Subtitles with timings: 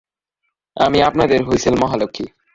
[0.77, 2.25] আমি আপনাদের হুইসেল মহালক্ষী!